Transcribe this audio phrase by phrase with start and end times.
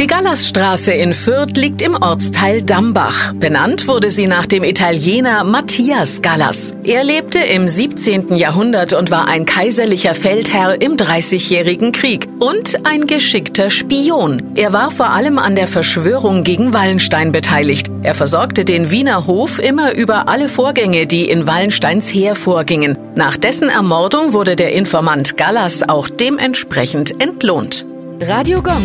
[0.00, 3.32] Die Gallasstraße in Fürth liegt im Ortsteil Dambach.
[3.34, 6.74] Benannt wurde sie nach dem Italiener Matthias Gallas.
[6.82, 8.34] Er lebte im 17.
[8.34, 14.42] Jahrhundert und war ein kaiserlicher Feldherr im Dreißigjährigen Krieg und ein geschickter Spion.
[14.56, 17.88] Er war vor allem an der Verschwörung gegen Wallenstein beteiligt.
[18.02, 22.98] Er versorgte den Wiener Hof immer über alle Vorgänge, die in Wallensteins Heer vorgingen.
[23.14, 27.86] Nach dessen Ermordung wurde der Informant Gallas auch dementsprechend entlohnt.
[28.20, 28.84] Radio Gong.